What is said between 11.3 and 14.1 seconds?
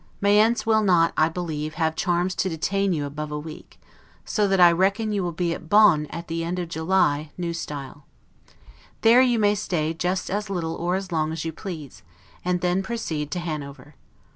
as you please, and then proceed to Hanover.